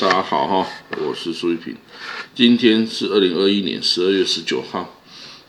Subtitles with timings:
[0.00, 0.70] 大家好哈，
[1.04, 1.74] 我是苏玉平。
[2.32, 4.94] 今天是二零二一年十二月十九号，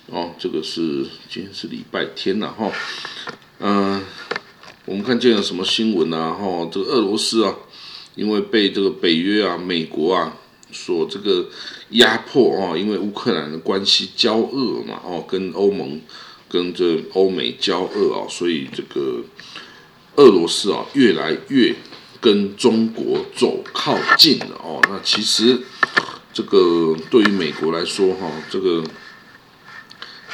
[0.07, 2.71] 哦，这个是今天是礼拜天了哈。
[3.59, 4.01] 嗯，
[4.85, 6.31] 我们看见了什么新闻啊？
[6.33, 7.55] 哈，这个俄罗斯啊，
[8.15, 10.35] 因为被这个北约啊、美国啊
[10.71, 11.47] 所这个
[11.91, 16.01] 压迫啊，因为乌克兰的关系交恶嘛，哦，跟欧盟
[16.49, 19.21] 跟这欧美交恶啊，所以这个
[20.15, 21.75] 俄罗斯啊，越来越。
[22.21, 25.57] 跟中国走靠近了哦，那其实
[26.33, 28.83] 这个对于美国来说哈，这个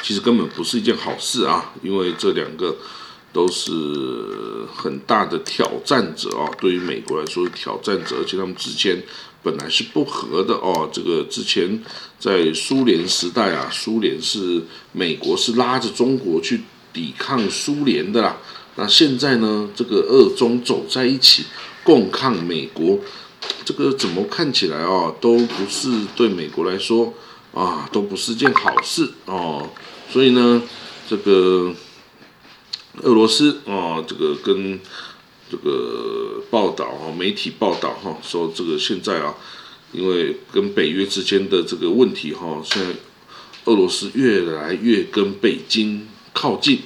[0.02, 2.76] 其实根本不是一件好事啊，因为这两个
[3.32, 3.70] 都是
[4.74, 9.00] 很大的挑战者啊，对于美国来说是挑战者，而且他们之前
[9.44, 10.90] 本来是不和的哦。
[10.92, 11.80] 这个之前
[12.18, 14.60] 在苏联时代啊，苏联是
[14.90, 18.36] 美国是拉着中国去抵抗苏联的啦，
[18.74, 21.44] 那现在呢，这个二中走在一起。
[21.86, 22.98] 共抗美国，
[23.64, 27.14] 这个怎么看起来啊，都不是对美国来说
[27.54, 29.70] 啊，都不是件好事哦。
[30.10, 30.60] 所以呢，
[31.08, 31.72] 这个
[33.02, 34.80] 俄罗斯啊，这个跟
[35.48, 39.32] 这个报道啊，媒体报道哈，说这个现在啊，
[39.92, 42.92] 因为跟北约之间的这个问题哈，现在
[43.66, 46.80] 俄罗斯越来越跟北京靠近，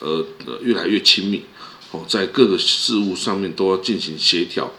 [0.00, 0.26] 呃，
[0.62, 1.44] 越来越亲密。
[1.92, 4.72] 哦，在各个事务上面都要进行协调，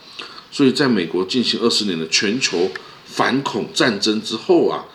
[0.51, 2.71] 所以在美国进行二十年的全球
[3.05, 4.85] 反恐战争之后啊，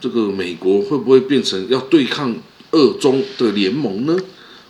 [0.00, 2.32] 这个美国会不会变成要对抗
[2.70, 4.16] 二中的联盟呢？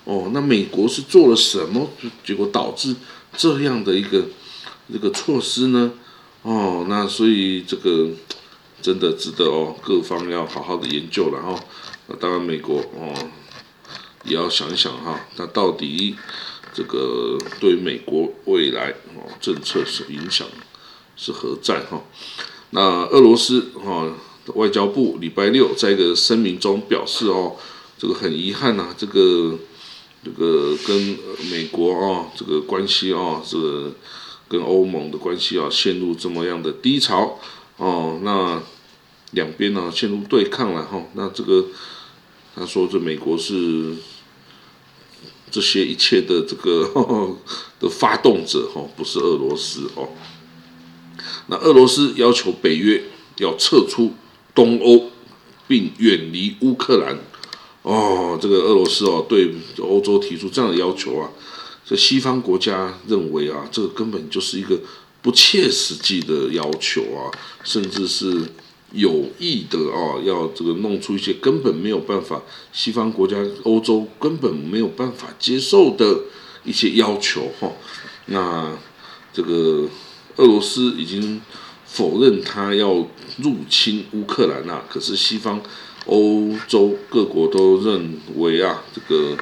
[0.04, 1.90] 哦，那美国是做了什么，
[2.24, 2.96] 结果导致
[3.36, 4.24] 这样的一个
[4.90, 5.92] 这个措施呢？
[6.40, 8.08] 哦，那所以这个
[8.80, 11.62] 真的值得哦，各方要好好的研究了哈。
[12.06, 13.12] 那当然，美国哦。
[14.27, 16.17] 也要想一想哈，那到底
[16.75, 20.47] 这个对美国未来哦政策是影响
[21.17, 22.03] 是何在哈？
[22.70, 24.13] 那俄罗斯哈
[24.55, 27.57] 外交部礼拜六在一个声明中表示哦，
[27.97, 29.59] 这个很遗憾呐，这个
[30.23, 31.17] 这个跟
[31.51, 33.93] 美国啊这个关系啊，这个
[34.48, 37.39] 跟欧盟的关系啊陷入这么样的低潮
[37.77, 38.61] 哦，那
[39.31, 41.67] 两边呢陷入对抗了哈，那这个
[42.55, 43.95] 他说这美国是。
[45.56, 46.92] 这些一切的这个
[47.80, 50.11] 的发动者哈，不是俄罗斯哦。
[51.46, 53.02] 那俄罗斯要求北约
[53.39, 54.12] 要撤出
[54.55, 55.11] 东欧，
[55.66, 57.18] 并远离乌克兰
[57.80, 58.39] 哦。
[58.39, 61.30] 这个俄罗斯哦，对欧洲提出这样的要求啊，
[61.86, 64.78] 这西方国家认为啊，这个根本就是一个
[65.22, 67.33] 不切实际的要求啊，
[67.64, 68.42] 甚至是。
[68.92, 72.41] 有意的啊，要这个弄出一些根本没有办法，
[72.73, 76.20] 西方国家、欧洲根本没有办法接受的
[76.64, 77.73] 一些要求哈。
[78.27, 78.79] 那
[79.33, 79.89] 这个
[80.36, 81.42] 俄罗斯已经
[81.85, 83.07] 否认他要
[83.39, 85.61] 入侵乌克兰啊，可是西方、
[86.07, 89.36] 欧洲各国都认为啊，这个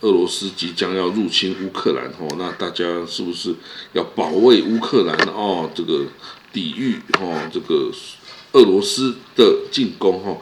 [0.00, 3.54] 俄罗斯即将要入侵乌克兰哦，那大家是不是
[3.92, 5.70] 要保卫乌克兰哦？
[5.72, 6.04] 这个
[6.52, 7.92] 抵御哦，这个。
[8.52, 10.36] 俄罗斯的进攻，哈，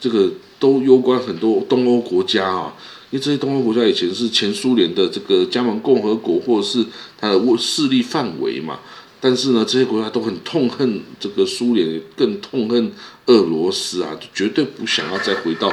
[0.00, 2.74] 这个都攸关很多东欧国家啊，
[3.10, 6.84] 因为这些东欧国家以前是前苏联的这个加盟共和国，或者是
[7.20, 8.80] 它的势力范围嘛。
[9.20, 12.92] 但是呢，这些国家都很痛恨这个苏联，更痛恨
[13.26, 15.72] 俄罗斯啊，绝对不想要再回到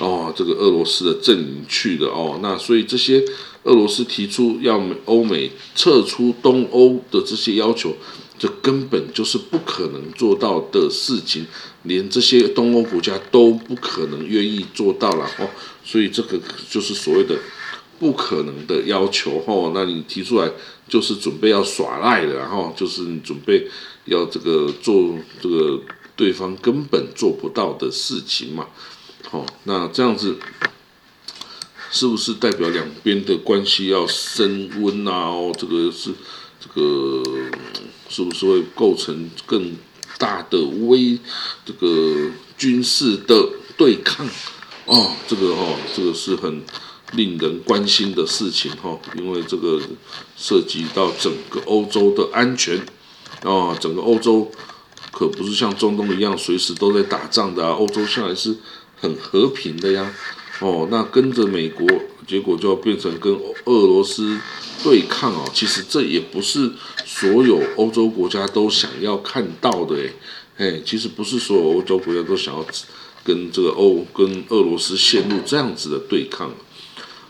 [0.00, 2.38] 哦这个俄罗斯的阵营去的哦。
[2.42, 3.24] 那所以这些
[3.62, 7.94] 俄罗斯提出要美欧美撤出东欧的这些要求。
[8.40, 11.46] 这根本就是不可能做到的事情，
[11.82, 15.50] 连这些东欧国家都不可能愿意做到了哦，
[15.84, 16.40] 所以这个
[16.70, 17.38] 就是所谓的
[17.98, 19.72] 不可能的要求哦。
[19.74, 20.50] 那你提出来
[20.88, 23.68] 就是准备要耍赖的，然后就是你准备
[24.06, 25.78] 要这个做这个
[26.16, 28.68] 对方根本做不到的事情嘛？
[29.28, 30.38] 好，那这样子
[31.90, 35.28] 是不是代表两边的关系要升温啊？
[35.28, 36.10] 哦，这个是
[36.60, 37.22] 这个。
[38.12, 39.72] 是不是会构成更
[40.18, 41.16] 大的威
[41.64, 42.28] 这个
[42.58, 44.26] 军事的对抗？
[44.86, 46.60] 哦，这个哦，这个是很
[47.12, 49.80] 令人关心的事情哈，因为这个
[50.36, 52.76] 涉及到整个欧洲的安全
[53.44, 54.50] 啊，整个欧洲
[55.12, 58.56] 可不是像中东一样随时都在打仗的啊，欧洲向来是
[59.00, 60.12] 很和平的呀。
[60.58, 61.86] 哦，那跟着美国，
[62.30, 63.32] 结果就要变成跟
[63.64, 64.38] 俄罗斯
[64.84, 65.44] 对抗哦。
[65.52, 66.70] 其实这也不是
[67.04, 70.12] 所有欧洲国家都想要看到的，诶，
[70.58, 72.64] 哎，其实不是所有欧洲国家都想要
[73.24, 76.52] 跟这个欧跟俄罗斯陷入这样子的对抗。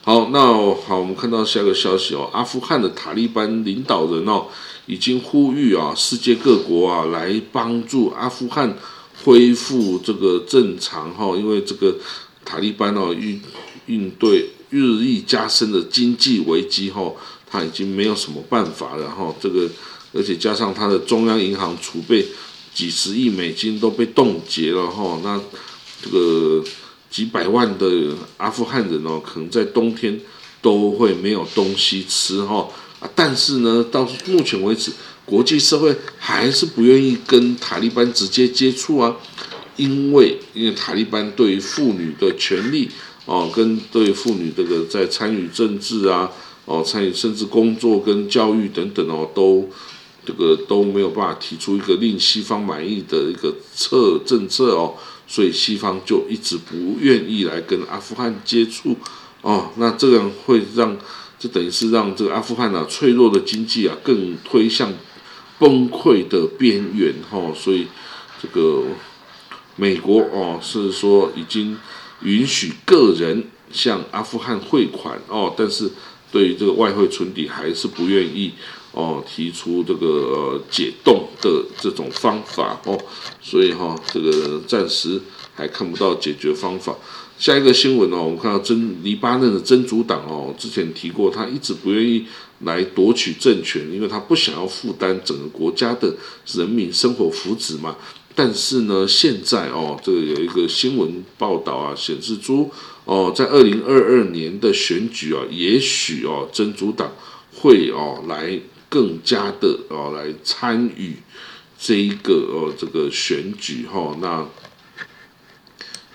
[0.02, 0.38] 好，那
[0.74, 4.48] 好，我们看到下个消息哦，阿富汗的塔利班领导人哦，
[4.84, 8.76] 已经呼吁啊，世界各国啊，来帮助阿富汗
[9.24, 11.96] 恢复这个正常哈，因为这个
[12.44, 13.40] 塔利班哦，应
[13.86, 17.12] 应对日益加深的经济危机哈，
[17.50, 19.68] 他已经没有什么办法了哈，这个
[20.12, 22.26] 而且加上他的中央银行储备
[22.74, 25.40] 几十亿美金都被冻结了哈，那
[26.02, 26.64] 这个。
[27.10, 30.16] 几百万的阿富汗人哦，可能在冬天
[30.62, 32.68] 都会没有东西吃哈
[33.00, 33.10] 啊！
[33.16, 34.92] 但是呢，到目前为止，
[35.24, 39.16] 国际社会还是不愿意跟塔利班直接接触啊，
[39.74, 42.88] 因为因为塔利班对于妇女的权利
[43.30, 46.28] 哦，跟对妇女这个在参与政治啊
[46.64, 49.68] 哦，参与甚至工作跟教育等等哦，都
[50.26, 54.94] 这个都没有办法提出一个令西方满意的一个策政策哦。
[55.28, 58.96] 所以西方就一直不愿意来跟阿富汗接触，
[59.42, 60.98] 哦，那这样会让，
[61.38, 64.92] 这等于是让这个阿富汗啊脆弱的经济啊更推向
[65.60, 67.86] 崩溃的边缘，哈，所以
[68.42, 68.82] 这个
[69.76, 71.76] 美国哦是说已经
[72.22, 75.90] 允许个人向阿富汗汇款哦，但是
[76.30, 78.52] 对于这个外汇存底还是不愿意。
[78.92, 82.98] 哦，提出这个解冻的这种方法哦，
[83.40, 85.20] 所以哈，这个暂时
[85.54, 86.96] 还看不到解决方法。
[87.38, 92.26] 下一个新闻哦，我们看到真黎巴嫩的真主党哦，之前提过，他一直不愿意
[92.64, 96.12] 来夺取政权，因为他不想要负担整个国家的
[96.48, 97.96] 人民生活福祉嘛。
[98.34, 102.70] 但是呢，现在哦，这个有一个新闻报道啊，显示出
[103.04, 107.12] 哦，在二零二二年的选举啊，也许哦，真主党
[107.52, 108.60] 会哦来。
[108.92, 111.14] 更加的哦，来参与
[111.78, 114.44] 这一个哦这个选举哈，那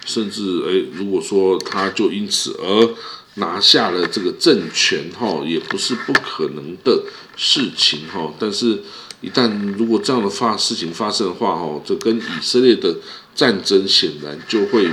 [0.06, 2.94] 甚至哎，如果说他就因此而
[3.36, 7.06] 拿下了这个政权哈，也不是不可能的
[7.38, 8.34] 事情哈。
[8.38, 8.84] 但是，
[9.22, 12.96] 一旦如果这样的发事情发生的话哦，这跟以色列的
[13.34, 14.88] 战争显然就会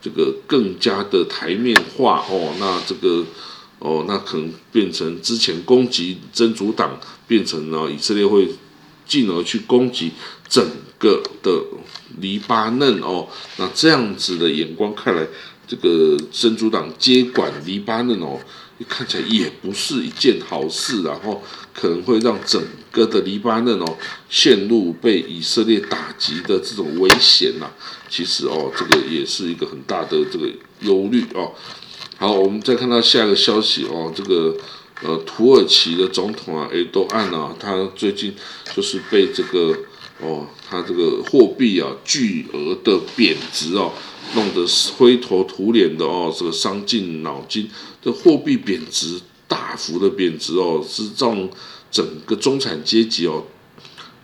[0.00, 2.54] 这个更加的台面化哦。
[2.58, 3.24] 那这个。
[3.78, 6.98] 哦，那可能变成之前攻击真主党，
[7.28, 8.48] 变成了以色列会
[9.06, 10.10] 进而去攻击
[10.48, 10.66] 整
[10.98, 11.62] 个的
[12.18, 13.28] 黎巴嫩哦。
[13.58, 15.28] 那这样子的眼光看来，
[15.68, 18.40] 这个真主党接管黎巴嫩哦，
[18.84, 21.42] 看起来也不是一件好事，然后
[21.72, 23.96] 可能会让整个的黎巴嫩哦
[24.28, 27.70] 陷入被以色列打击的这种危险呐。
[28.08, 30.46] 其实哦，这个也是一个很大的这个
[30.80, 31.52] 忧虑哦。
[32.18, 34.56] 好，我们再看到下一个消息哦，这个
[35.02, 38.34] 呃，土耳其的总统啊，埃多安啊，他最近
[38.74, 39.76] 就是被这个
[40.20, 43.92] 哦，他这个货币啊巨额的贬值哦，
[44.34, 44.66] 弄得
[44.96, 47.68] 灰头土脸的哦，这个伤尽脑筋。
[48.02, 51.48] 这货币贬值大幅的贬值哦，是让
[51.90, 53.44] 整个中产阶级哦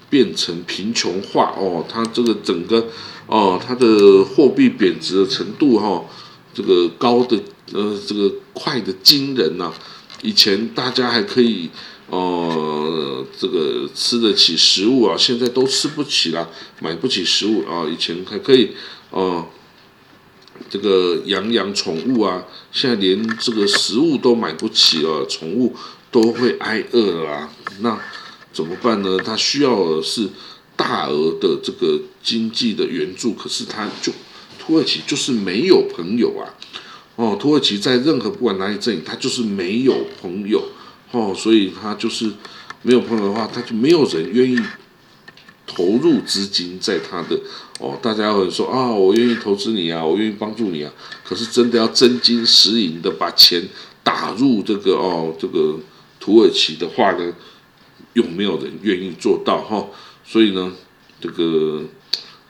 [0.09, 2.87] 变成贫穷化哦，他这个整个
[3.27, 6.05] 哦，他的货币贬值的程度哈，
[6.55, 7.39] 这个高的。
[7.73, 9.73] 呃，这个快的惊人呐！
[10.21, 11.71] 以前大家还可以，
[12.13, 16.47] 呃，这个吃得起食物啊，现在都吃不起了，
[16.79, 17.89] 买不起食物啊。
[17.89, 18.73] 以前还可以，
[19.09, 19.47] 哦，
[20.69, 25.75] 这个养养宠物啊，现在连这个食物都买不起了，宠物
[26.11, 27.49] 都会挨饿了。
[27.81, 27.99] 那
[28.53, 29.17] 怎么办呢？
[29.17, 30.29] 他需要的是
[30.77, 34.13] 大额的这个经济的援助，可是他就
[34.59, 36.53] 土耳其就是没有朋友啊。
[37.17, 40.63] 哦，土耳其在任何不管哪里阵营，他就是没有朋友，
[41.13, 42.31] 哦，所以他就是
[42.83, 44.59] 没有朋友的话，他就没有人愿意
[45.67, 47.39] 投入资金在他的
[47.79, 47.99] 哦。
[48.03, 50.93] 大家会说啊，我愿意投资你啊，我愿意帮助你啊。
[51.25, 53.63] 可是真的要真金实银的把钱
[54.03, 55.79] 打入这个哦这个
[56.19, 57.33] 土耳其的话呢，
[58.15, 59.87] 有没有人愿意做到哈？
[60.25, 60.73] 所以呢，
[61.21, 61.83] 这个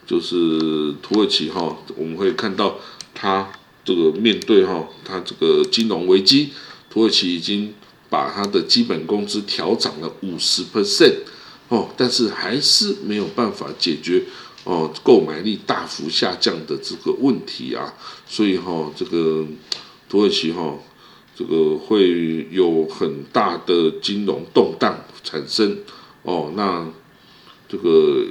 [0.07, 2.77] 就是土耳其哈，我们会看到
[3.15, 3.53] 他。
[3.85, 6.51] 这个面对哈，他这个金融危机，
[6.89, 7.75] 土耳其已经
[8.13, 11.15] 把他的基本工资调涨了五十 percent
[11.69, 14.23] 哦，但是还是没有办法解决
[14.65, 17.95] 哦购买力大幅下降的这个问题啊，
[18.27, 19.47] 所以哈，这个
[20.11, 20.79] 土耳其哈，
[21.35, 25.79] 这个会有很大的金融动荡产生
[26.21, 26.87] 哦，那
[27.67, 28.27] 这个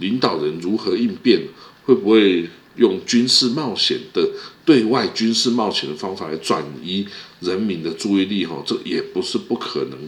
[0.00, 1.46] 领导人如何应变，
[1.84, 2.50] 会不会？
[2.78, 4.26] 用军事冒险的
[4.64, 7.06] 对外军事冒险的方法来转移
[7.40, 9.98] 人民的注意力，哈，这也不是不可能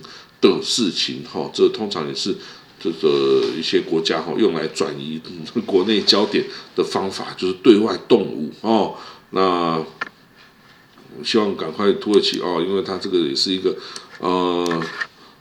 [0.41, 2.35] 的事情，哈，这通常也是
[2.83, 5.21] 这个一些国家哈用来转移
[5.67, 8.95] 国内焦点的方法，就是对外动武，哦，
[9.31, 9.85] 那
[11.23, 13.77] 希望赶快土耳其哦，因为它这个也是一个
[14.19, 14.29] 呃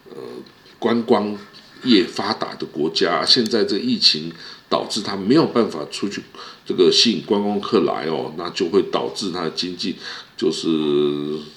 [0.10, 0.18] 呃
[0.78, 1.38] 观光
[1.84, 4.32] 业发达的国家，现在这疫情
[4.70, 6.22] 导致他没有办法出去
[6.66, 9.96] 这个吸引观光客来哦，那就会导致他的经济
[10.38, 10.68] 就是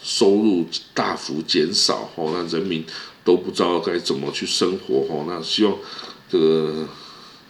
[0.03, 2.85] 收入大幅减少哦，那人民
[3.23, 5.77] 都不知道该怎么去生活哦，那希望
[6.31, 6.89] 这个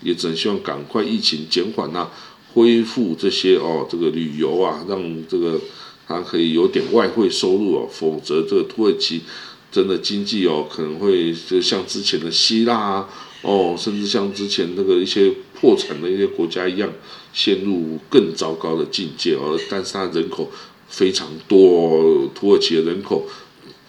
[0.02, 2.10] 也只能希望赶快疫情减缓呐。
[2.54, 5.58] 恢复这些哦，这个旅游啊，让这个
[6.06, 9.22] 他可以有点外汇收入哦，否则这个土耳其
[9.70, 13.08] 真的经济哦，可能会就像之前的希腊啊，
[13.42, 16.90] 哦，甚至像之前那个一些破产的一些国家一样，
[17.32, 19.58] 陷入更糟糕的境界哦。
[19.68, 20.50] 但是它人口
[20.88, 23.26] 非常多，土耳其的人口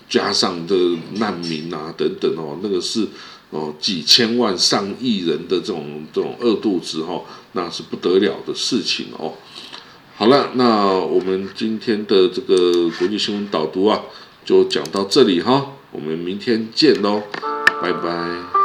[0.09, 0.75] 加上这
[1.13, 3.07] 难民啊等等哦，那个是。
[3.55, 9.31] 哦，几千万、上亿人的这种这种饿肚子哈，那是不得了的事情哦。
[10.15, 14.01] 好了，那我们今天的这个国际新闻导读啊，
[14.43, 17.21] 就讲到这里哈，我们明天见喽，
[17.79, 18.62] 拜拜。